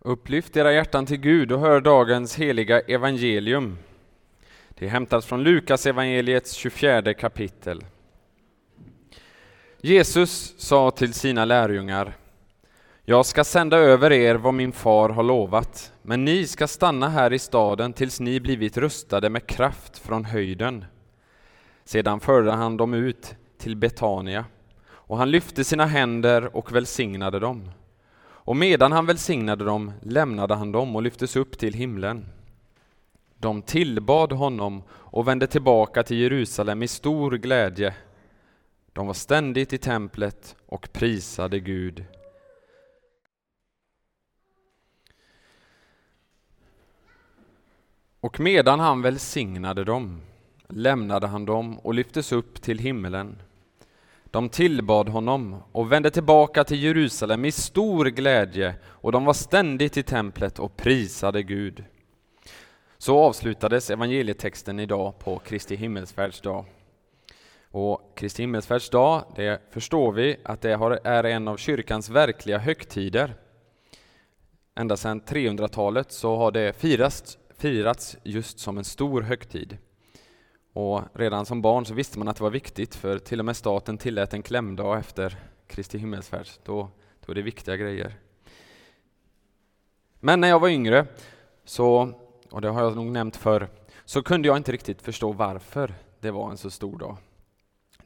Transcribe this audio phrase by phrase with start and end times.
[0.00, 3.78] Upplyft era hjärtan till Gud och hör dagens heliga evangelium.
[4.68, 7.84] Det är hämtat från Lukas evangeliets 24 kapitel.
[9.80, 12.16] Jesus sa till sina lärjungar
[13.04, 17.32] Jag ska sända över er vad min far har lovat, men ni ska stanna här
[17.32, 20.84] i staden tills ni blivit rustade med kraft från höjden.
[21.84, 24.44] Sedan förde han dem ut till Betania,
[24.80, 27.70] och han lyfte sina händer och välsignade dem.
[28.48, 32.26] Och medan han välsignade dem lämnade han dem och lyftes upp till himlen.
[33.38, 37.94] De tillbad honom och vände tillbaka till Jerusalem i stor glädje.
[38.92, 42.04] De var ständigt i templet och prisade Gud.
[48.20, 50.20] Och medan han välsignade dem
[50.68, 53.42] lämnade han dem och lyftes upp till himlen.
[54.30, 59.96] De tillbad honom och vände tillbaka till Jerusalem i stor glädje och de var ständigt
[59.96, 61.84] i templet och prisade Gud.
[62.98, 66.64] Så avslutades evangelietexten idag på Kristi himmelsfärdsdag.
[67.70, 70.72] Och Kristi himmelsfärdsdag, det förstår vi att det
[71.04, 73.34] är en av kyrkans verkliga högtider.
[74.74, 79.78] Ända sedan 300-talet så har det firats, firats just som en stor högtid.
[80.72, 83.56] Och redan som barn så visste man att det var viktigt, för till och med
[83.56, 86.48] staten tillät en klämdag efter Kristi himmelsfärd.
[86.64, 86.90] Då,
[87.26, 88.18] då är det viktiga grejer.
[90.20, 91.06] Men när jag var yngre,
[91.64, 92.12] så,
[92.50, 93.68] och det har jag nog nämnt förr,
[94.04, 97.16] så kunde jag inte riktigt förstå varför det var en så stor dag.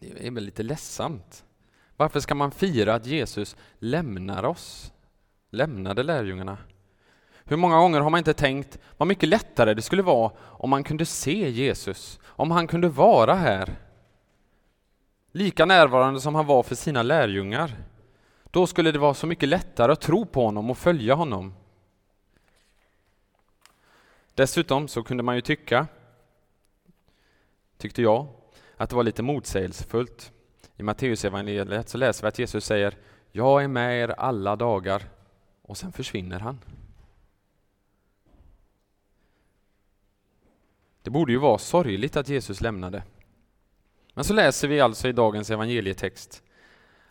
[0.00, 1.44] Det är väl lite ledsamt.
[1.96, 4.92] Varför ska man fira att Jesus lämnar oss?
[5.50, 6.58] Lämnade lärjungarna?
[7.44, 10.84] Hur många gånger har man inte tänkt vad mycket lättare det skulle vara om man
[10.84, 13.76] kunde se Jesus, om han kunde vara här.
[15.32, 17.76] Lika närvarande som han var för sina lärjungar.
[18.50, 21.54] Då skulle det vara så mycket lättare att tro på honom och följa honom.
[24.34, 25.86] Dessutom så kunde man ju tycka,
[27.78, 28.26] tyckte jag,
[28.76, 30.32] att det var lite motsägelsefullt.
[30.76, 32.96] I Matteusevangeliet så läser vi att Jesus säger
[33.30, 35.02] Jag är med er alla dagar
[35.62, 36.58] och sen försvinner han.
[41.02, 43.02] Det borde ju vara sorgligt att Jesus lämnade.
[44.14, 46.42] Men så läser vi alltså i dagens evangelietext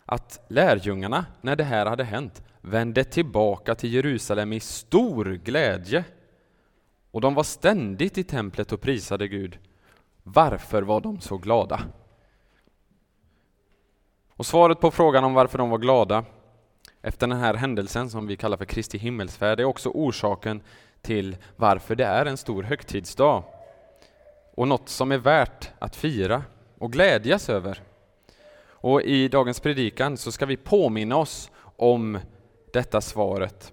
[0.04, 6.04] att lärjungarna, när det här hade hänt, vände tillbaka till Jerusalem i stor glädje.
[7.10, 9.58] Och de var ständigt i templet och prisade Gud.
[10.22, 11.80] Varför var de så glada?
[14.28, 16.24] Och svaret på frågan om varför de var glada
[17.02, 20.62] efter den här händelsen som vi kallar för Kristi himmelsfärd är också orsaken
[21.00, 23.44] till varför det är en stor högtidsdag
[24.54, 26.42] och något som är värt att fira
[26.78, 27.82] och glädjas över.
[28.64, 32.18] Och i dagens predikan så ska vi påminna oss om
[32.72, 33.72] detta svaret.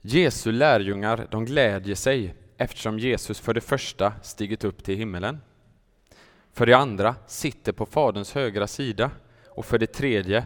[0.00, 5.40] Jesu lärjungar, de glädjer sig eftersom Jesus för det första stigit upp till himmelen.
[6.52, 9.10] För det andra sitter på Faderns högra sida
[9.48, 10.44] och för det tredje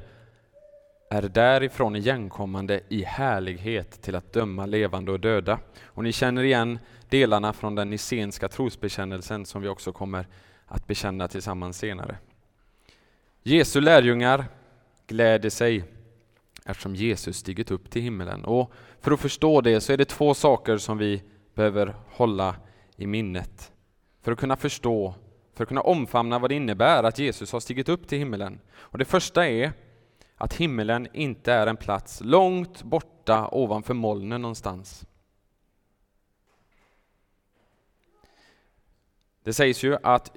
[1.10, 5.58] är därifrån igenkommande i härlighet till att döma levande och döda.
[5.84, 6.78] Och ni känner igen
[7.10, 10.26] delarna från den nissenska trosbekännelsen som vi också kommer
[10.66, 12.18] att bekänna tillsammans senare.
[13.42, 14.44] Jesu lärjungar
[15.06, 15.84] gläder sig
[16.64, 18.44] eftersom Jesus stigit upp till himmelen.
[18.44, 21.22] Och för att förstå det så är det två saker som vi
[21.54, 22.56] behöver hålla
[22.96, 23.72] i minnet.
[24.22, 25.14] För att kunna förstå,
[25.54, 28.60] för att kunna omfamna vad det innebär att Jesus har stigit upp till himmelen.
[28.72, 29.72] Och det första är
[30.36, 35.06] att himmelen inte är en plats långt borta ovanför molnen någonstans.
[39.42, 40.36] Det sägs ju att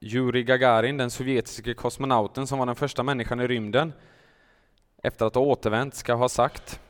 [0.00, 3.92] Jurij Gagarin, den sovjetiske kosmonauten som var den första människan i rymden,
[5.02, 6.80] efter att ha återvänt ska ha sagt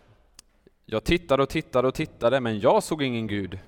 [0.85, 3.59] Jag tittade och tittade och tittade, men jag såg ingen gud.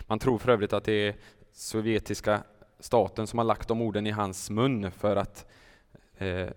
[0.00, 1.16] Man tror för övrigt att det är
[1.52, 2.42] sovjetiska
[2.78, 5.46] staten som har lagt de orden i hans mun för att
[6.18, 6.48] eh,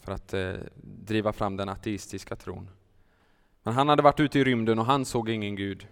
[0.00, 2.70] för att eh, driva fram den ateistiska tron.
[3.62, 5.86] Men han hade varit ute i rymden och han såg ingen Gud.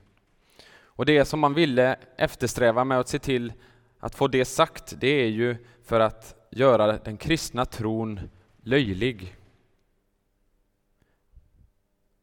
[0.99, 3.53] Och det som man ville eftersträva med att se till
[3.99, 8.21] att få det sagt, det är ju för att göra den kristna tron
[8.63, 9.37] löjlig.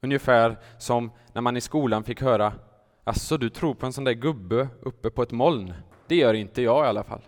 [0.02, 2.54] Ungefär som när man i skolan fick höra
[3.04, 5.74] Alltså, du tror på en sån där gubbe uppe på ett moln?
[6.08, 7.22] Det gör inte jag i alla fall.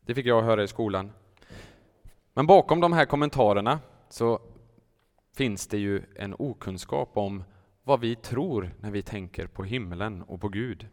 [0.00, 1.12] Det fick jag höra i skolan.
[2.32, 4.40] Men bakom de här kommentarerna så
[5.36, 7.44] finns det ju en okunskap om
[7.90, 10.86] vad vi tror när vi tänker på himlen och på Gud.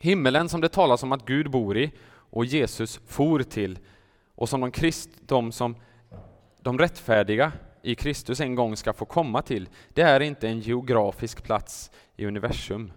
[0.00, 3.78] Himmelen som det talas om att Gud bor i och Jesus for till
[4.34, 5.76] och som de, krist, de som
[6.60, 7.52] de rättfärdiga
[7.82, 12.26] i Kristus en gång ska få komma till, det är inte en geografisk plats i
[12.26, 12.92] universum.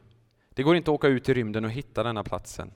[0.49, 2.71] Det går inte att åka ut i rymden och hitta denna platsen.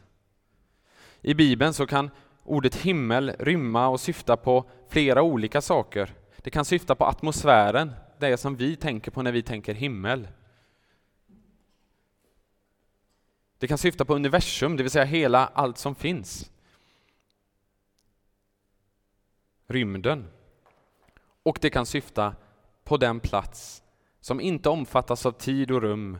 [1.21, 2.09] I Bibeln så kan
[2.43, 6.13] ordet himmel rymma och syfta på flera olika saker.
[6.37, 10.27] Det kan syfta på atmosfären, det som vi tänker på när vi tänker himmel.
[13.59, 16.51] Det kan syfta på universum, det vill säga hela allt som finns.
[19.67, 20.27] Rymden.
[21.44, 22.35] Och det kan syfta
[22.83, 23.83] på den plats
[24.21, 26.19] som inte omfattas av tid och rum,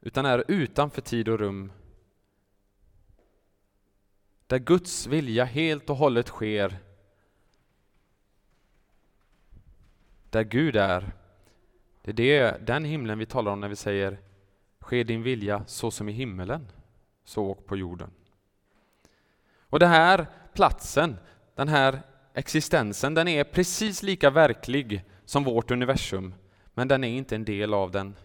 [0.00, 1.72] utan är utanför tid och rum.
[4.46, 6.78] Där Guds vilja helt och hållet sker.
[10.30, 11.12] Där Gud är.
[12.02, 14.18] Det är det, den himlen vi talar om när vi säger
[14.84, 16.72] Ske din vilja så som i himmelen,
[17.24, 18.10] så och på jorden.
[19.60, 21.16] Och den här platsen,
[21.54, 22.02] den här
[22.34, 26.34] existensen, den är precis lika verklig som vårt universum,
[26.74, 28.16] men den är inte en del av den.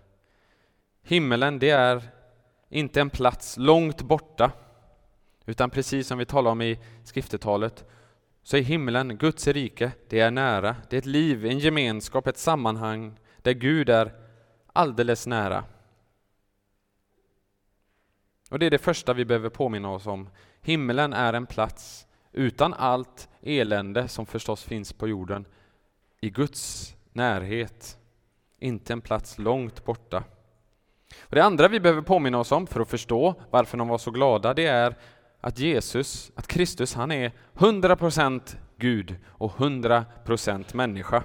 [1.01, 2.01] Himmelen, det är
[2.69, 4.51] inte en plats långt borta,
[5.45, 7.85] utan precis som vi talar om i skriftetalet,
[8.43, 10.75] så är himlen, Guds rike, det är nära.
[10.89, 14.13] Det är ett liv, en gemenskap, ett sammanhang där Gud är
[14.73, 15.63] alldeles nära.
[18.49, 20.29] Och det är det första vi behöver påminna oss om.
[20.61, 25.45] Himmelen är en plats utan allt elände som förstås finns på jorden,
[26.21, 27.97] i Guds närhet,
[28.59, 30.23] inte en plats långt borta.
[31.21, 34.11] Och det andra vi behöver påminna oss om för att förstå varför de var så
[34.11, 34.95] glada, det är
[35.41, 41.23] att Jesus, att Kristus, han är 100% Gud och 100% människa.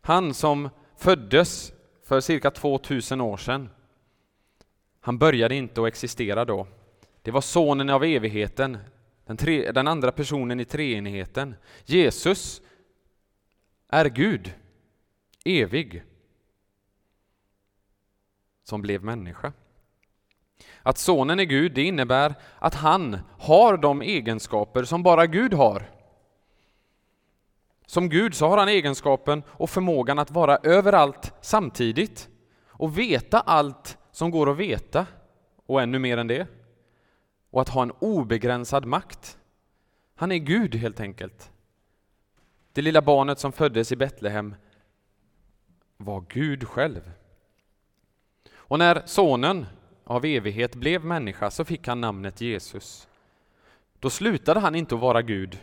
[0.00, 1.72] Han som föddes
[2.04, 3.70] för cirka 2000 år sedan,
[5.08, 6.66] han började inte att existera då.
[7.22, 8.78] Det var sonen av evigheten,
[9.26, 11.54] den, tre, den andra personen i treenigheten.
[11.84, 12.62] Jesus
[13.88, 14.54] är Gud,
[15.44, 16.02] evig,
[18.64, 19.52] som blev människa.
[20.82, 25.90] Att sonen är Gud, det innebär att han har de egenskaper som bara Gud har.
[27.86, 32.28] Som Gud så har han egenskapen och förmågan att vara överallt samtidigt
[32.66, 35.06] och veta allt som går att veta
[35.66, 36.46] och ännu mer än det.
[37.50, 39.38] Och att ha en obegränsad makt.
[40.14, 41.50] Han är Gud helt enkelt.
[42.72, 44.54] Det lilla barnet som föddes i Betlehem
[45.96, 47.10] var Gud själv.
[48.52, 49.66] Och när sonen
[50.04, 53.08] av evighet blev människa så fick han namnet Jesus.
[53.98, 55.58] Då slutade han inte att vara Gud.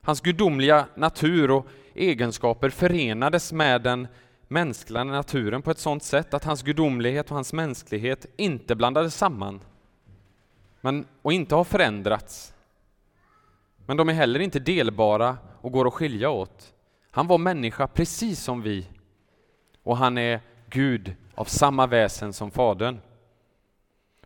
[0.00, 4.08] Hans gudomliga natur och egenskaper förenades med den
[4.48, 9.60] mänskliga naturen på ett sådant sätt att hans gudomlighet och hans mänsklighet inte blandades samman
[10.80, 12.54] men, och inte har förändrats.
[13.86, 16.74] Men de är heller inte delbara och går att skilja åt.
[17.10, 18.86] Han var människa precis som vi
[19.82, 20.40] och han är
[20.70, 23.00] Gud av samma väsen som Fadern.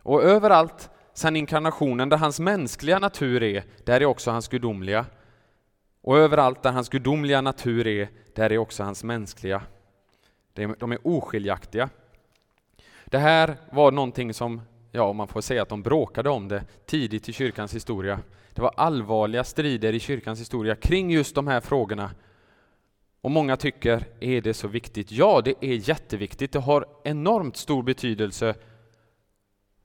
[0.01, 5.05] Och överallt sedan inkarnationen där hans mänskliga natur är, där är också hans gudomliga.
[6.01, 9.61] Och överallt där hans gudomliga natur är, där är också hans mänskliga.
[10.53, 11.89] De är oskiljaktiga.
[13.05, 14.61] Det här var någonting som,
[14.91, 18.19] ja man får säga att de bråkade om det tidigt i kyrkans historia.
[18.53, 22.11] Det var allvarliga strider i kyrkans historia kring just de här frågorna.
[23.21, 25.11] Och många tycker, är det så viktigt?
[25.11, 26.51] Ja, det är jätteviktigt.
[26.51, 28.55] Det har enormt stor betydelse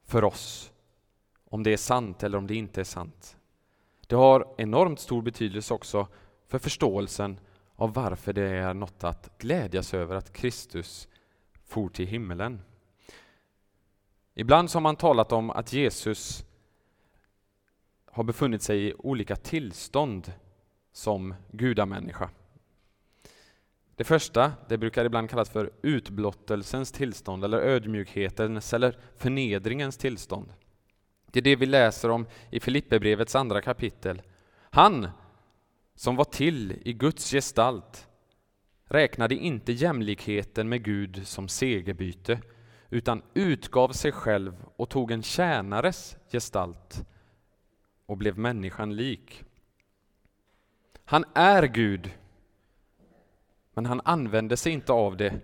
[0.07, 0.73] för oss
[1.51, 3.37] om det är sant eller om det inte är sant.
[4.07, 6.07] Det har enormt stor betydelse också
[6.49, 7.41] för förståelsen
[7.79, 11.09] av varför det är något att glädjas över att Kristus
[11.67, 12.61] for till himmelen.
[14.35, 16.45] Ibland har man talat om att Jesus
[18.07, 20.33] har befunnit sig i olika tillstånd
[20.93, 22.31] som gudamänniska.
[23.97, 30.53] Det första, det brukar ibland kallas för utblottelsens tillstånd eller ödmjukhetens eller förnedringens tillstånd.
[31.27, 34.23] Det är det vi läser om i Filipperbrevets andra kapitel.
[34.71, 35.09] Han
[35.99, 38.09] som var till i Guds gestalt
[38.85, 42.41] räknade inte jämlikheten med Gud som segerbyte
[42.91, 47.05] utan utgav sig själv och tog en tjänares gestalt
[48.07, 49.45] och blev människan lik.
[51.05, 52.11] Han är Gud,
[53.75, 55.41] men han använde sig inte av det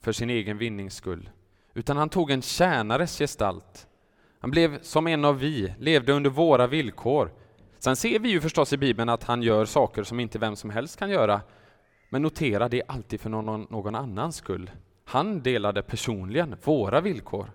[0.00, 1.30] för sin egen vinnings skull,
[1.74, 3.88] utan han tog en tjänares gestalt.
[4.38, 7.32] Han blev som en av vi, levde under våra villkor,
[7.80, 10.70] Sen ser vi ju förstås i Bibeln att han gör saker som inte vem som
[10.70, 11.40] helst kan göra.
[12.08, 14.70] Men notera, det är alltid för någon, någon annans skull.
[15.04, 17.52] Han delade personligen våra villkor.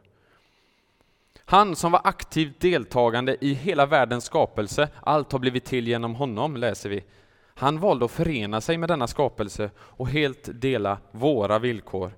[1.39, 6.57] Han som var aktivt deltagande i hela världens skapelse, allt har blivit till genom honom,
[6.57, 7.03] läser vi.
[7.47, 12.11] Han valde att förena sig med denna skapelse och helt dela våra villkor.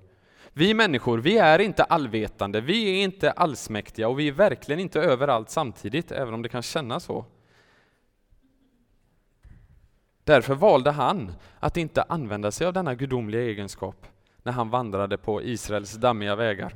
[0.52, 5.00] Vi människor, vi är inte allvetande, vi är inte allsmäktiga och vi är verkligen inte
[5.00, 7.24] överallt samtidigt, även om det kan kännas så.
[10.28, 14.06] Därför valde han att inte använda sig av denna gudomliga egenskap
[14.42, 16.74] när han vandrade på Israels dammiga vägar.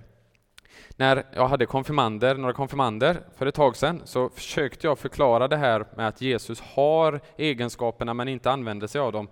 [0.96, 5.56] När jag hade konfirmander, några konfirmander för ett tag sedan så försökte jag förklara det
[5.56, 9.28] här med att Jesus har egenskaperna men inte använder sig av dem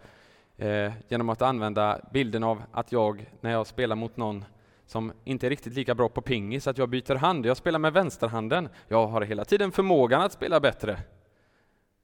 [0.56, 4.44] eh, genom att använda bilden av att jag, när jag spelar mot någon
[4.86, 7.46] som inte är riktigt lika bra på pingis, att jag byter hand.
[7.46, 8.68] Jag spelar med vänsterhanden.
[8.88, 10.98] Jag har hela tiden förmågan att spela bättre.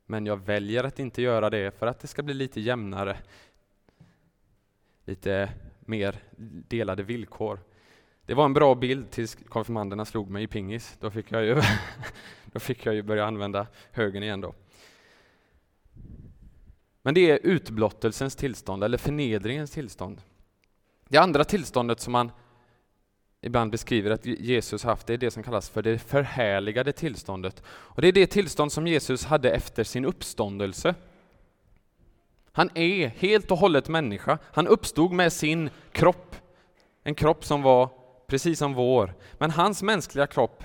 [0.06, 3.16] Men jag väljer att inte göra det för att det ska bli lite jämnare.
[5.04, 6.22] Lite mer
[6.68, 7.60] delade villkor.
[8.26, 10.96] Det var en bra bild tills konfirmanderna slog mig i pingis.
[11.00, 11.62] Då fick jag ju,
[12.44, 14.54] då fick jag ju börja använda högen igen då.
[17.02, 20.22] Men det är utblottelsens tillstånd, eller förnedringens tillstånd.
[21.08, 22.30] Det andra tillståndet som man
[23.46, 27.62] ibland beskriver att Jesus haft, det är det som kallas för det förhärligade tillståndet.
[27.68, 30.94] Och det är det tillstånd som Jesus hade efter sin uppståndelse.
[32.52, 34.38] Han är helt och hållet människa.
[34.44, 36.36] Han uppstod med sin kropp,
[37.02, 37.90] en kropp som var
[38.26, 39.14] precis som vår.
[39.38, 40.64] Men hans mänskliga kropp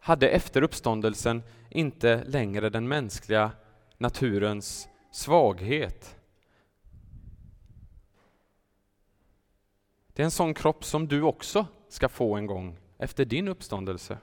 [0.00, 3.50] hade efter uppståndelsen inte längre den mänskliga
[3.98, 6.16] naturens svaghet.
[10.12, 14.18] Det är en sån kropp som du också ska få en gång efter din uppståndelse.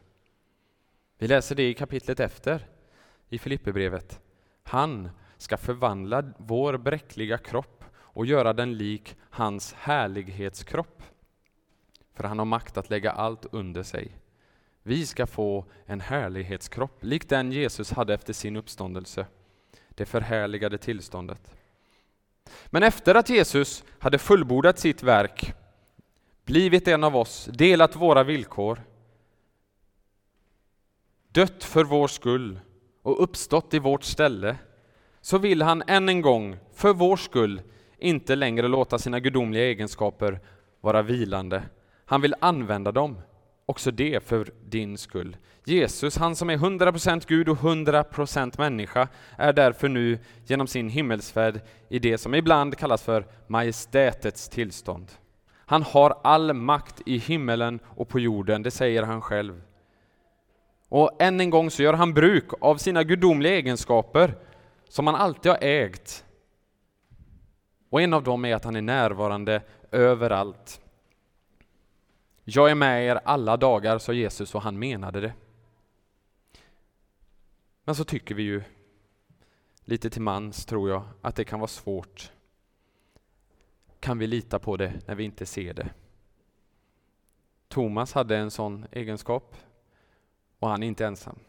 [1.18, 2.68] Vi läser det i kapitlet efter,
[3.30, 4.20] i Filipperbrevet.
[4.64, 11.04] Han ska förvandla vår bräckliga kropp och göra den lik hans härlighetskropp.
[12.14, 14.18] För han har makt att lägga allt under sig.
[14.84, 19.26] Vi ska få en härlighetskropp, lik den Jesus hade efter sin uppståndelse.
[19.90, 21.56] Det förhärligade tillståndet.
[22.66, 25.54] Men efter att Jesus hade fullbordat sitt verk
[26.50, 28.82] blivit en av oss, delat våra villkor,
[31.32, 32.60] dött för vår skull
[33.02, 34.56] och uppstått i vårt ställe,
[35.22, 37.62] så vill han än en gång, för vår skull,
[37.98, 40.40] inte längre låta sina gudomliga egenskaper
[40.82, 41.64] vara vilande.
[42.06, 43.22] Han vill använda dem,
[43.66, 45.38] också det för din skull.
[45.66, 51.62] Jesus, han som är 100% Gud och 100% människa, är därför nu genom sin himmelsfärd
[51.90, 55.12] i det som ibland kallas för majestätets tillstånd.
[55.70, 59.62] Han har all makt i himmelen och på jorden, det säger han själv.
[60.88, 64.38] Och än en gång så gör han bruk av sina gudomliga egenskaper
[64.88, 66.26] som han alltid har ägt.
[67.90, 69.62] Och en av dem är att han är närvarande
[69.92, 70.82] överallt.
[72.44, 75.34] Jag är med er alla dagar, sa Jesus och han menade det.
[77.84, 78.64] Men så tycker vi ju
[79.86, 82.32] lite till mans, tror jag, att det kan vara svårt
[84.00, 85.90] kan vi lita på det när vi inte ser det.
[87.68, 89.56] Thomas hade en sån egenskap
[90.60, 91.40] och han är inte ensam.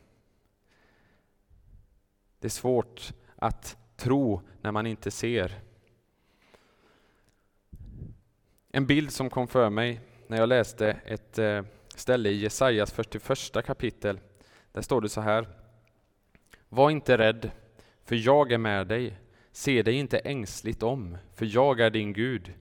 [2.38, 5.60] Det är svårt att tro när man inte ser.
[8.70, 11.62] En bild som kom för mig när jag läste ett eh,
[11.94, 14.20] ställe i Jesajas 41 kapitel.
[14.72, 15.48] Där står det så här.
[16.68, 17.50] Var inte rädd,
[18.04, 19.18] för jag är med dig.
[19.52, 22.54] Se dig inte ängsligt om, för jag är din Gud.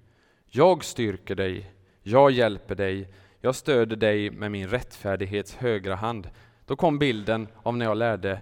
[0.45, 6.29] Jag styrker dig, jag hjälper dig, jag stöder dig med min rättfärdighets högra hand.
[6.65, 8.41] Då kom bilden av när jag lärde,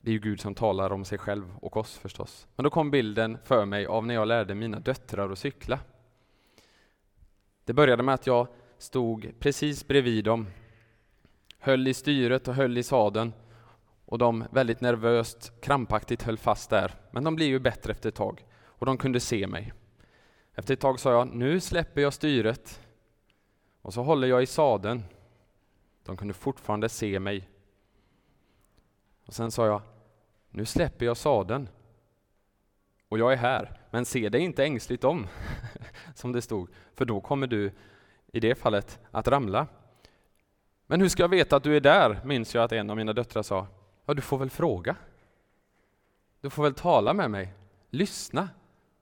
[0.00, 2.90] det är ju Gud som talar om sig själv och oss förstås, men då kom
[2.90, 5.78] bilden för mig av när jag lärde mina döttrar att cykla.
[7.64, 8.48] Det började med att jag
[8.78, 10.46] stod precis bredvid dem,
[11.58, 13.32] höll i styret och höll i sadeln
[14.12, 16.94] och de väldigt nervöst, krampaktigt höll fast där.
[17.10, 19.72] Men de blev ju bättre efter ett tag och de kunde se mig.
[20.54, 22.80] Efter ett tag sa jag, nu släpper jag styret
[23.82, 25.04] och så håller jag i sadeln.
[26.04, 27.48] De kunde fortfarande se mig.
[29.26, 29.82] Och sen sa jag,
[30.50, 31.68] nu släpper jag sadeln
[33.08, 35.26] och jag är här, men se dig inte ängsligt om,
[36.14, 37.72] som det stod, för då kommer du
[38.32, 39.66] i det fallet att ramla.
[40.86, 43.12] Men hur ska jag veta att du är där, minns jag att en av mina
[43.12, 43.66] döttrar sa.
[44.06, 44.96] Ja, du får väl fråga.
[46.40, 47.54] Du får väl tala med mig.
[47.90, 48.48] Lyssna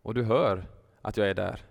[0.03, 0.67] och du hör
[1.03, 1.65] att jag är där.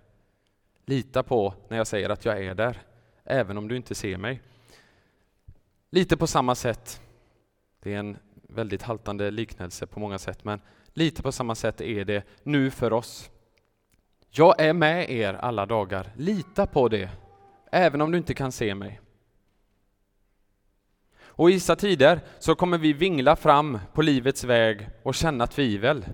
[0.85, 2.81] Lita på när jag säger att jag är där,
[3.23, 4.41] även om du inte ser mig.
[5.89, 7.01] Lite på samma sätt,
[7.79, 10.61] det är en väldigt haltande liknelse på många sätt, men
[10.93, 13.29] lite på samma sätt är det nu för oss.
[14.29, 17.09] Jag är med er alla dagar, lita på det,
[17.71, 19.01] även om du inte kan se mig.
[21.39, 26.05] Och i vissa tider så kommer vi vingla fram på livets väg och känna tvivel.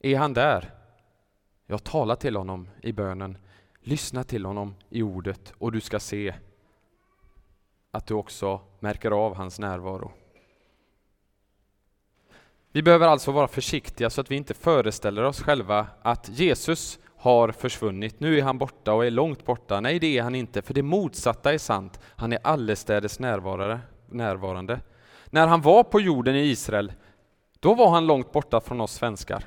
[0.00, 0.74] Är han där?
[1.66, 3.38] Jag talar till honom i bönen.
[3.80, 6.34] Lyssna till honom i ordet och du ska se
[7.90, 10.12] att du också märker av hans närvaro.
[12.72, 17.48] Vi behöver alltså vara försiktiga så att vi inte föreställer oss själva att Jesus har
[17.48, 19.80] försvunnit, nu är han borta och är långt borta.
[19.80, 22.00] Nej, det är han inte, för det motsatta är sant.
[22.16, 24.80] Han är allestädes närvarande.
[25.26, 26.92] När han var på jorden i Israel,
[27.60, 29.44] då var han långt borta från oss svenskar.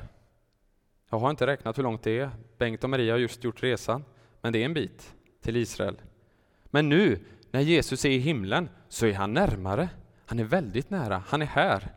[1.10, 2.30] Jag har inte räknat hur långt det är.
[2.58, 4.04] Bengt och Maria har just gjort resan,
[4.42, 6.02] men det är en bit till Israel.
[6.66, 7.20] Men nu,
[7.52, 9.90] när Jesus är i himlen, så är han närmare.
[10.26, 11.88] Han är väldigt nära, han är här.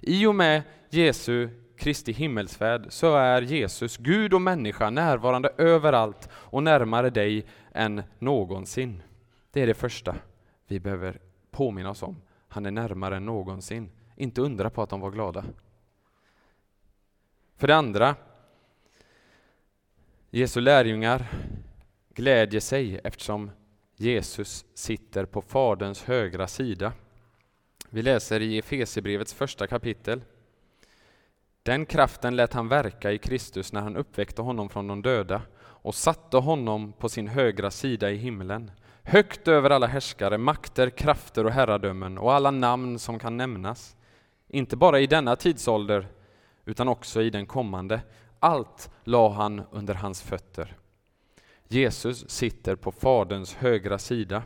[0.00, 6.62] I och med Jesu Kristi himmelsfärd så är Jesus, Gud och människa, närvarande överallt och
[6.62, 9.02] närmare dig än någonsin.
[9.50, 10.16] Det är det första
[10.66, 12.16] vi behöver påminna oss om.
[12.48, 13.90] Han är närmare än någonsin.
[14.16, 15.44] Inte undra på att de var glada.
[17.56, 18.16] För det andra,
[20.30, 21.26] Jesu lärjungar
[22.14, 23.50] glädjer sig eftersom
[23.96, 26.92] Jesus sitter på Faderns högra sida.
[27.90, 30.20] Vi läser i Efesierbrevets första kapitel.
[31.64, 35.94] Den kraften lät han verka i Kristus när han uppväckte honom från de döda och
[35.94, 38.70] satte honom på sin högra sida i himlen,
[39.02, 43.96] högt över alla härskare, makter, krafter och herradömen och alla namn som kan nämnas,
[44.48, 46.06] inte bara i denna tidsålder
[46.64, 48.00] utan också i den kommande.
[48.40, 50.76] Allt la han under hans fötter.
[51.68, 54.42] Jesus sitter på Faderns högra sida.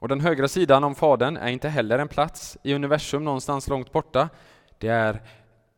[0.00, 3.92] Och den högra sidan om Fadern är inte heller en plats i universum någonstans långt
[3.92, 4.28] borta.
[4.78, 5.22] Det är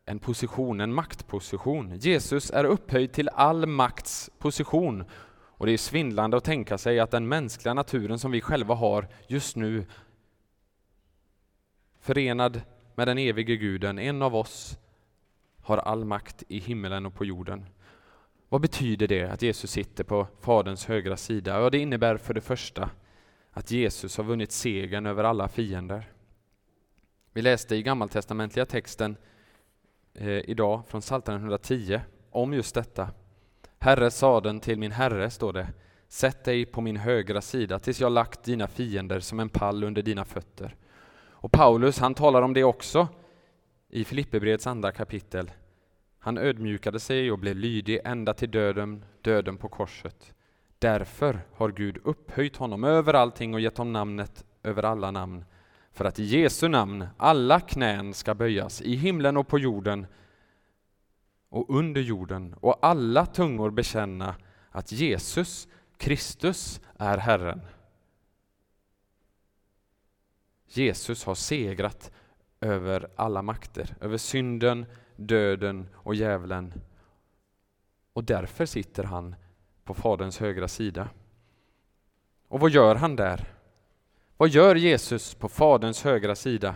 [0.06, 1.96] en position, en maktposition.
[1.98, 5.04] Jesus är upphöjd till all makts position.
[5.56, 9.08] Och det är svindlande att tänka sig att den mänskliga naturen som vi själva har
[9.28, 9.86] just nu,
[12.00, 12.60] förenad
[12.94, 14.78] med den evige guden, en av oss,
[15.62, 17.66] har all makt i himmelen och på jorden.
[18.48, 21.60] Vad betyder det att Jesus sitter på Faderns högra sida?
[21.60, 22.90] Ja, det innebär för det första
[23.50, 26.10] att Jesus har vunnit segern över alla fiender.
[27.32, 29.16] Vi läste i gammaltestamentliga texten
[30.14, 32.00] eh, idag från Psaltaren 110
[32.30, 33.08] om just detta.
[33.78, 35.68] Herre saden till min Herre, står det,
[36.08, 40.02] sätt dig på min högra sida tills jag lagt dina fiender som en pall under
[40.02, 40.76] dina fötter.
[41.30, 43.08] Och Paulus, han talar om det också
[43.88, 45.50] i Filipperbrevets andra kapitel.
[46.18, 50.34] Han ödmjukade sig och blev lydig ända till döden, döden på korset.
[50.78, 55.44] Därför har Gud upphöjt honom över allting och gett honom namnet över alla namn,
[55.94, 60.06] för att i Jesu namn alla knän ska böjas, i himlen och på jorden
[61.48, 64.36] och under jorden, och alla tungor bekänna
[64.70, 67.60] att Jesus Kristus är Herren.
[70.66, 72.12] Jesus har segrat
[72.60, 76.72] över alla makter, över synden, döden och djävulen.
[78.12, 79.34] Och därför sitter han
[79.84, 81.08] på Faderns högra sida.
[82.48, 83.53] Och vad gör han där?
[84.36, 86.74] Vad gör Jesus på Faderns högra sida?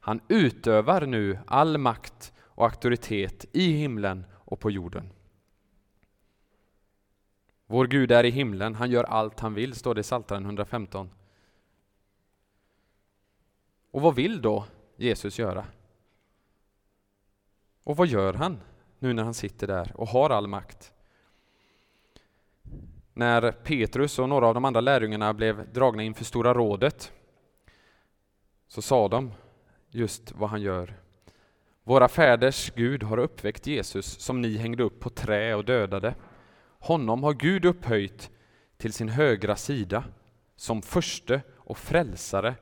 [0.00, 5.10] Han utövar nu all makt och auktoritet i himlen och på jorden.
[7.66, 11.10] Vår Gud är i himlen, han gör allt han vill, står det i Psaltaren 115.
[13.90, 14.64] Och vad vill då
[14.96, 15.66] Jesus göra?
[17.82, 18.60] Och vad gör han
[18.98, 20.92] nu när han sitter där och har all makt?
[23.20, 27.12] När Petrus och några av de andra lärjungarna blev dragna inför Stora rådet
[28.68, 29.32] så sa de
[29.90, 30.94] just vad han gör.
[31.84, 36.14] Våra fäders Gud har uppväckt Jesus som ni hängde upp på trä och dödade.
[36.78, 38.30] Honom har Gud upphöjt
[38.76, 40.04] till sin högra sida
[40.56, 42.54] som förste och frälsare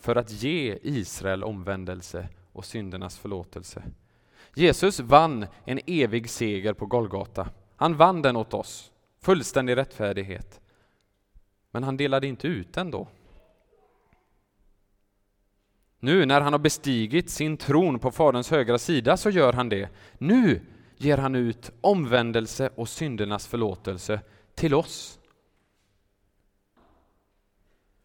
[0.00, 3.82] för att ge Israel omvändelse och syndernas förlåtelse.
[4.54, 7.48] Jesus vann en evig seger på Golgata.
[7.76, 8.89] Han vann den åt oss,
[9.20, 10.60] fullständig rättfärdighet.
[11.70, 13.08] Men han delade inte ut den då.
[16.00, 19.88] Nu när han har bestigit sin tron på Faderns högra sida så gör han det.
[20.18, 20.60] Nu
[20.96, 24.20] ger han ut omvändelse och syndernas förlåtelse
[24.54, 25.18] till oss.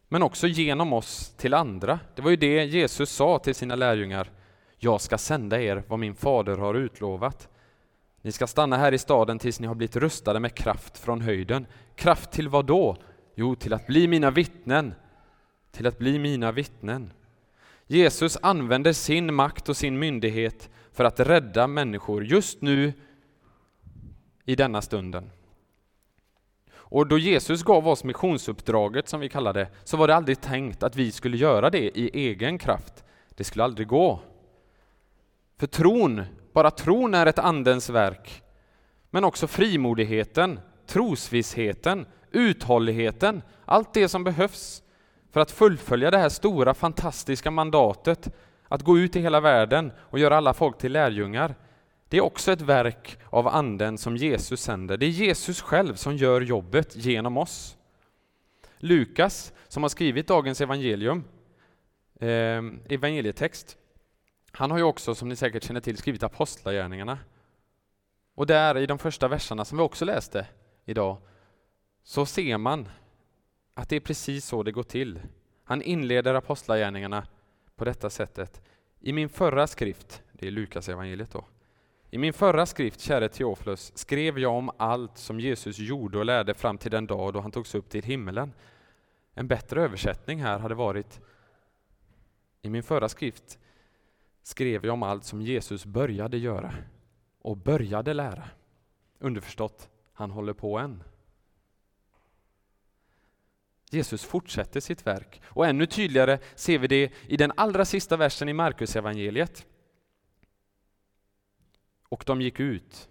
[0.08, 2.00] Men också genom oss till andra.
[2.14, 4.30] Det var ju det Jesus sa till sina lärjungar.
[4.78, 7.48] Jag ska sända er vad min fader har utlovat.
[8.26, 11.66] Ni ska stanna här i staden tills ni har blivit rustade med kraft från höjden.
[11.94, 12.96] Kraft till vad då?
[13.34, 14.94] Jo, till att bli mina vittnen.
[15.70, 17.12] Till att bli mina vittnen.
[17.86, 22.92] Jesus använder sin makt och sin myndighet för att rädda människor just nu
[24.44, 25.30] i denna stunden.
[26.74, 30.82] Och då Jesus gav oss missionsuppdraget, som vi kallar det, så var det aldrig tänkt
[30.82, 33.04] att vi skulle göra det i egen kraft.
[33.34, 34.20] Det skulle aldrig gå.
[35.58, 36.22] För tron
[36.56, 38.42] bara tron är ett Andens verk,
[39.10, 44.82] men också frimodigheten, trosvissheten, uthålligheten, allt det som behövs
[45.32, 48.28] för att fullfölja det här stora fantastiska mandatet
[48.68, 51.54] att gå ut i hela världen och göra alla folk till lärjungar.
[52.08, 54.96] Det är också ett verk av Anden som Jesus sänder.
[54.96, 57.76] Det är Jesus själv som gör jobbet genom oss.
[58.78, 61.24] Lukas, som har skrivit dagens evangelium,
[62.20, 63.76] eh, evangelietext,
[64.56, 67.18] han har ju också, som ni säkert känner till, skrivit Apostlagärningarna.
[68.34, 70.46] Och där i de första verserna som vi också läste
[70.84, 71.16] idag,
[72.02, 72.88] så ser man
[73.74, 75.20] att det är precis så det går till.
[75.64, 77.26] Han inleder Apostlagärningarna
[77.76, 78.62] på detta sättet.
[79.00, 81.44] I min förra skrift, det är Lukas evangeliet då,
[82.10, 86.54] i min förra skrift, käre Teofilus, skrev jag om allt som Jesus gjorde och lärde
[86.54, 88.52] fram till den dag då han togs upp till himmelen.
[89.34, 91.20] En bättre översättning här hade varit
[92.62, 93.58] i min förra skrift
[94.46, 96.74] skrev jag om allt som Jesus började göra
[97.38, 98.50] och började lära.
[99.18, 101.02] Underförstått, han håller på än.
[103.90, 108.48] Jesus fortsätter sitt verk och ännu tydligare ser vi det i den allra sista versen
[108.48, 109.66] i Markus evangeliet.
[112.08, 113.08] Och de gick ut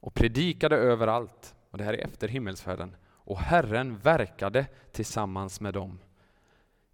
[0.00, 5.98] och predikade överallt, och det här är efter himmelsfärden, och Herren verkade tillsammans med dem.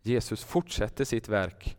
[0.02, 1.76] Jesus fortsätter sitt verk.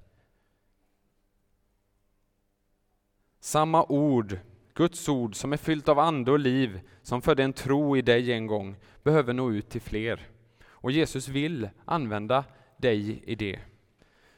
[3.43, 4.39] Samma ord,
[4.73, 8.32] Guds ord som är fyllt av ande och liv, som födde en tro i dig
[8.32, 10.27] en gång, behöver nå ut till fler.
[10.63, 12.43] Och Jesus vill använda
[12.77, 13.60] dig i det.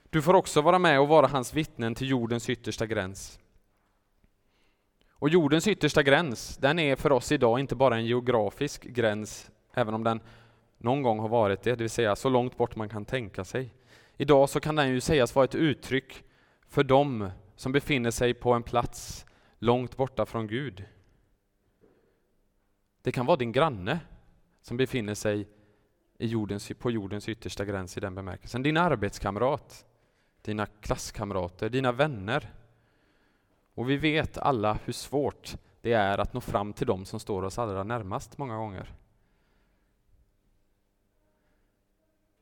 [0.09, 3.39] Du får också vara med och vara hans vittnen till jordens yttersta gräns.
[5.09, 9.93] Och jordens yttersta gräns, den är för oss idag inte bara en geografisk gräns, även
[9.93, 10.21] om den
[10.77, 13.73] någon gång har varit det, det vill säga så långt bort man kan tänka sig.
[14.17, 16.23] Idag så kan den ju sägas vara ett uttryck
[16.67, 19.25] för dem som befinner sig på en plats
[19.59, 20.85] långt borta från Gud.
[23.01, 23.99] Det kan vara din granne
[24.61, 25.47] som befinner sig
[26.17, 28.63] i jordens, på jordens yttersta gräns i den bemärkelsen.
[28.63, 29.85] Din arbetskamrat,
[30.41, 32.53] dina klasskamrater, dina vänner.
[33.73, 37.43] Och vi vet alla hur svårt det är att nå fram till dem som står
[37.43, 38.93] oss allra närmast många gånger.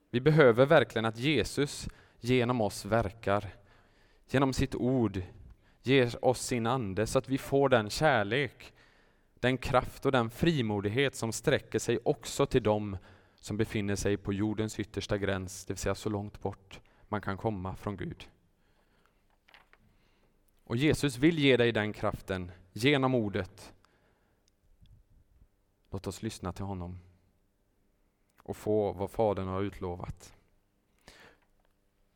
[0.10, 1.88] Vi behöver verkligen att Jesus
[2.20, 3.54] genom oss verkar,
[4.34, 5.22] genom sitt ord
[5.84, 8.74] ger oss sin ande så att vi får den kärlek,
[9.40, 12.98] den kraft och den frimodighet som sträcker sig också till dem
[13.36, 17.38] som befinner sig på jordens yttersta gräns, det vill säga så långt bort man kan
[17.38, 18.28] komma från Gud.
[20.64, 23.74] Och Jesus vill ge dig den kraften genom ordet.
[25.90, 27.00] Låt oss lyssna till honom
[28.44, 30.34] och få vad Fadern har utlovat.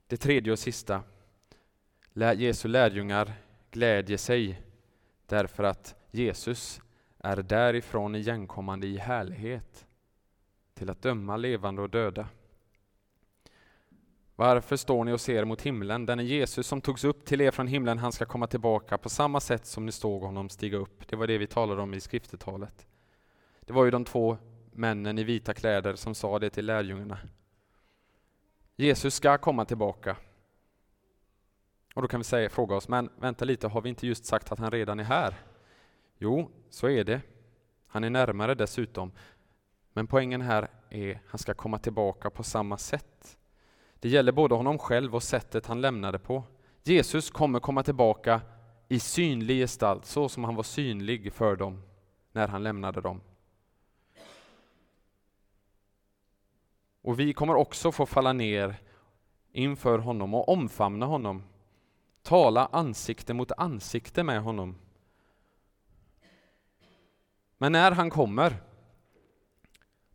[0.08, 1.04] Det tredje och sista.
[2.15, 3.34] Jesu lärjungar
[3.71, 4.62] glädjer sig
[5.25, 6.82] därför att Jesus
[7.19, 9.86] är därifrån igenkommande i härlighet
[10.73, 12.28] till att döma levande och döda.
[14.36, 16.06] Varför står ni och ser mot himlen?
[16.06, 19.10] Den är Jesus som togs upp till er från himlen, han ska komma tillbaka på
[19.10, 21.08] samma sätt som ni såg honom stiga upp.
[21.08, 22.88] Det var det vi talade om i skriftetalet.
[23.62, 24.38] Det var ju de två
[24.71, 27.17] männen i vita kläder som sa det till lärjungarna.
[28.75, 30.17] Jesus ska komma tillbaka.
[31.95, 34.51] Och då kan vi säga, fråga oss, men vänta lite, har vi inte just sagt
[34.51, 35.36] att han redan är här?
[36.17, 37.21] Jo, så är det.
[37.88, 39.12] Han är närmare dessutom.
[39.93, 43.38] Men poängen här är att han ska komma tillbaka på samma sätt.
[43.99, 46.43] Det gäller både honom själv och sättet han lämnade på.
[46.84, 48.41] Jesus kommer komma tillbaka
[48.88, 51.81] i synlig gestalt, så som han var synlig för dem
[52.31, 53.21] när han lämnade dem.
[57.01, 58.75] Och vi kommer också få falla ner
[59.51, 61.43] inför honom och omfamna honom.
[62.25, 64.75] Tala ansikte mot ansikte med honom.
[67.57, 68.57] Men när han kommer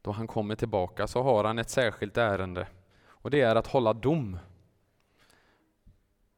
[0.02, 2.66] då han kommer tillbaka så har han ett särskilt ärende
[3.04, 4.38] och det är att hålla dom.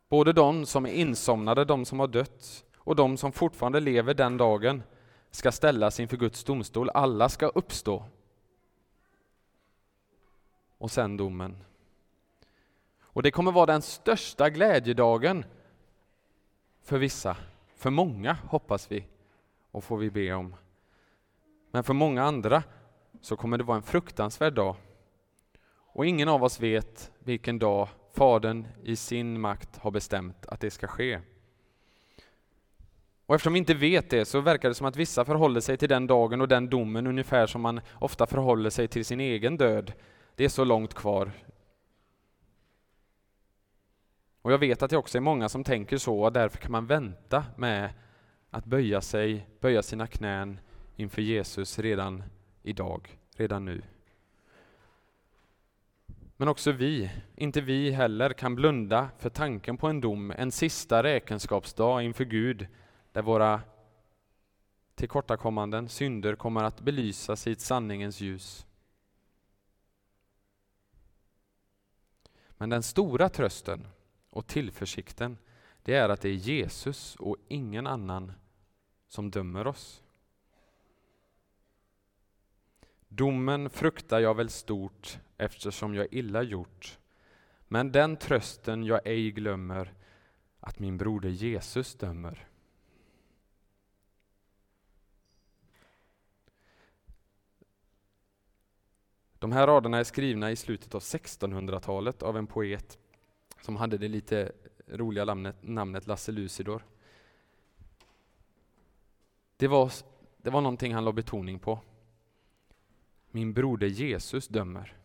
[0.08, 4.36] Både de som är insomnade, de som har dött och de som fortfarande lever den
[4.36, 4.82] dagen
[5.30, 6.90] ska ställas inför Guds domstol.
[6.90, 8.04] Alla ska uppstå.
[10.78, 11.64] Och sen domen.
[13.02, 15.44] Och det kommer vara den största glädjedagen
[16.82, 17.36] för vissa.
[17.76, 19.04] För många hoppas vi
[19.70, 20.54] och får vi be om.
[21.70, 22.62] Men för många andra
[23.20, 24.76] så kommer det vara en fruktansvärd dag.
[25.94, 30.70] Och ingen av oss vet vilken dag Fadern i sin makt har bestämt att det
[30.70, 31.20] ska ske.
[33.26, 35.88] Och eftersom vi inte vet det så verkar det som att vissa förhåller sig till
[35.88, 39.92] den dagen och den domen ungefär som man ofta förhåller sig till sin egen död.
[40.36, 41.30] Det är så långt kvar.
[44.42, 46.86] Och jag vet att det också är många som tänker så och därför kan man
[46.86, 47.90] vänta med
[48.50, 50.60] att böja sig, böja sina knän
[50.96, 52.22] inför Jesus redan
[52.62, 53.82] idag, redan nu.
[56.36, 61.02] Men också vi, inte vi heller, kan blunda för tanken på en dom, en sista
[61.02, 62.66] räkenskapsdag inför Gud,
[63.12, 63.60] där våra
[64.94, 68.66] tillkortakommanden, synder, kommer att belysas i ett sanningens ljus.
[72.48, 73.86] Men den stora trösten
[74.32, 75.38] och tillförsikten,
[75.82, 78.32] det är att det är Jesus och ingen annan
[79.08, 80.02] som dömer oss.
[83.08, 86.98] Domen fruktar jag väl stort eftersom jag illa gjort,
[87.68, 89.94] men den trösten jag ej glömmer
[90.60, 92.48] att min broder Jesus dömer.
[99.38, 102.98] De här raderna är skrivna i slutet av 1600-talet av en poet
[103.62, 104.52] som hade det lite
[104.86, 106.84] roliga namnet, namnet Lasse Lucidor.
[109.56, 109.92] Det var,
[110.36, 111.80] det var någonting han la betoning på.
[113.30, 114.96] Min broder Jesus dömer.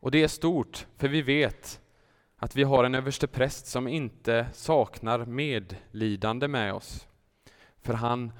[0.00, 1.80] Och det är stort, för vi vet
[2.36, 7.08] att vi har en överstepräst som inte saknar medlidande med oss.
[7.80, 8.32] För han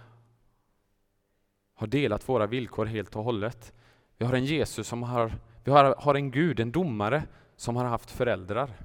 [1.75, 3.73] har delat våra villkor helt och hållet.
[4.17, 5.33] Vi har en Jesus som har,
[5.69, 7.23] vi har, har en Gud, en domare,
[7.57, 8.77] som har haft föräldrar.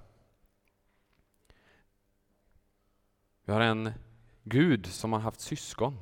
[3.46, 3.92] Vi har en
[4.44, 6.00] Gud som har haft syskon.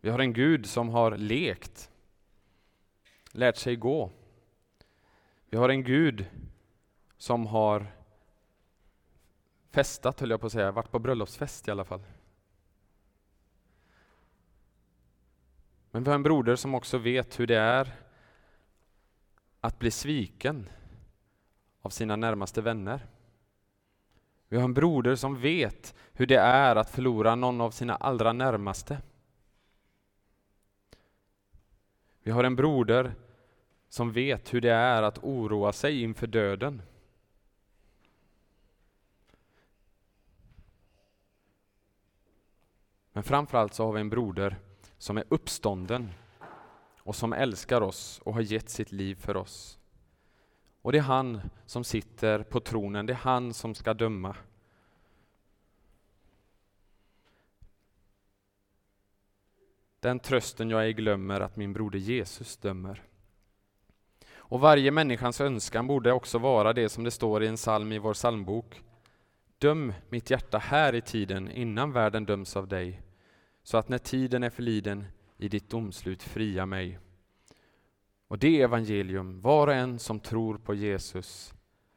[0.00, 1.90] Vi har en Gud som har lekt,
[3.32, 4.10] lärt sig gå.
[5.48, 6.26] Vi har en Gud
[7.16, 7.86] som har
[9.70, 12.02] festat, höll jag på att säga, varit på bröllopsfest i alla fall.
[15.90, 18.09] Men vi har en broder som också vet hur det är
[19.60, 20.68] att bli sviken
[21.82, 23.06] av sina närmaste vänner.
[24.48, 28.32] Vi har en broder som vet hur det är att förlora någon av sina allra
[28.32, 29.02] närmaste.
[32.22, 33.14] Vi har en broder
[33.88, 36.82] som vet hur det är att oroa sig inför döden.
[43.12, 44.56] Men framförallt så har vi en broder
[44.98, 46.12] som är uppstånden
[47.02, 49.78] och som älskar oss och har gett sitt liv för oss.
[50.82, 54.36] Och det är han som sitter på tronen, det är han som ska döma.
[60.00, 63.02] Den trösten jag ej glömmer att min broder Jesus dömer.
[64.34, 67.98] Och varje människans önskan borde också vara det som det står i en psalm i
[67.98, 68.82] vår psalmbok.
[69.58, 73.02] Döm mitt hjärta här i tiden innan världen döms av dig,
[73.62, 75.04] så att när tiden är förliden
[75.40, 76.98] i ditt domslut fria mig.
[78.28, 81.54] Och det evangelium, var och en som tror på Jesus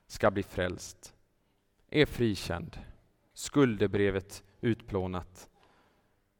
[0.07, 1.13] ska bli frälst,
[1.89, 2.79] är frikänd,
[3.33, 5.49] skuldebrevet utplånat.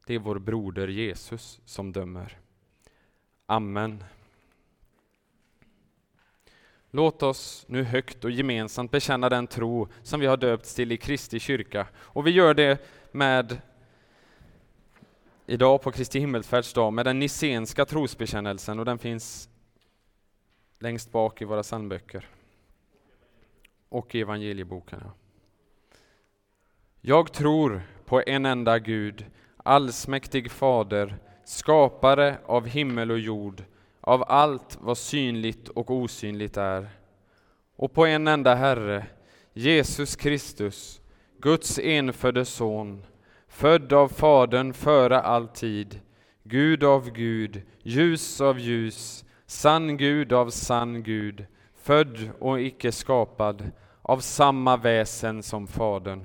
[0.06, 2.38] Det är vår broder Jesus som dömer.
[3.46, 4.04] Amen.
[6.90, 10.96] Låt oss nu högt och gemensamt bekänna den tro som vi har döpts till i
[10.96, 11.86] Kristi kyrka.
[11.96, 13.60] Och vi gör det med
[15.46, 19.48] idag på Kristi himmelsfärdsdag med den Nissenska trosbekännelsen och den finns
[20.78, 22.28] längst bak i våra psalmböcker
[23.88, 25.00] och i evangelieboken.
[27.00, 29.26] Jag tror på en enda Gud,
[29.56, 33.64] allsmäktig Fader, skapare av himmel och jord,
[34.00, 36.88] av allt vad synligt och osynligt är,
[37.76, 39.06] och på en enda Herre,
[39.52, 41.00] Jesus Kristus,
[41.38, 43.04] Guds enfödde Son,
[43.54, 46.00] född av Fadern före all tid,
[46.44, 53.70] Gud av Gud, ljus av ljus, sann Gud av sann Gud, född och icke skapad,
[54.02, 56.24] av samma väsen som Fadern.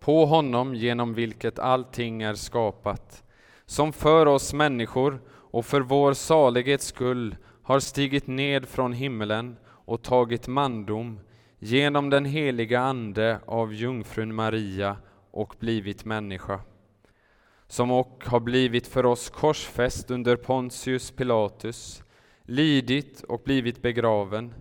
[0.00, 3.24] På honom genom vilket allting är skapat,
[3.64, 10.02] som för oss människor och för vår salighets skull har stigit ned från himmelen och
[10.02, 11.20] tagit mandom
[11.58, 14.96] genom den heliga Ande av jungfrun Maria
[15.36, 16.60] och blivit människa,
[17.66, 22.02] som och har blivit för oss korsfäst under Pontius Pilatus,
[22.42, 24.54] lidit och blivit begraven,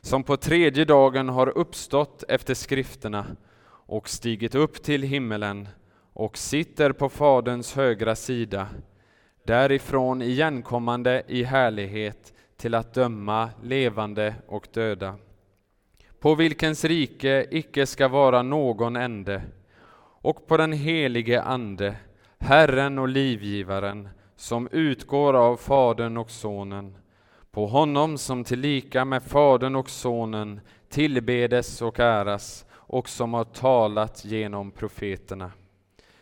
[0.00, 3.26] som på tredje dagen har uppstått efter skrifterna
[3.68, 5.68] och stigit upp till himmelen
[6.12, 8.68] och sitter på Faderns högra sida,
[9.44, 15.14] därifrån igenkommande i härlighet till att döma levande och döda,
[16.20, 19.42] på vilkens rike icke ska vara någon ände,
[20.26, 21.96] och på den helige Ande,
[22.38, 26.96] Herren och livgivaren, som utgår av Fadern och Sonen,
[27.50, 34.24] på honom som tillika med Fadern och Sonen tillbedes och äras och som har talat
[34.24, 35.50] genom profeterna.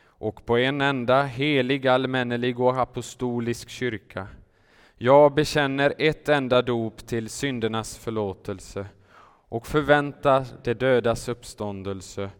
[0.07, 4.27] Och på en enda helig, allmännelig och apostolisk kyrka.
[4.97, 8.87] Jag bekänner ett enda dop till syndernas förlåtelse
[9.49, 12.31] och förväntar det dödas uppståndelse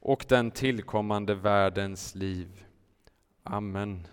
[0.00, 2.64] och den tillkommande världens liv.
[3.42, 4.06] Amen.